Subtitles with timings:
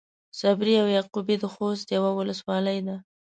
[0.39, 2.95] صبري او يعقوبي د خوست يوۀ ولسوالي ده.